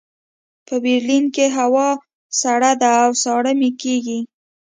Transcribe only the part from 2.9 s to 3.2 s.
او